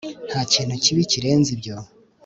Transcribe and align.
Ntakintu 0.29 0.73
kibi 0.83 1.03
kirenze 1.11 1.49
ibyo 1.55 1.75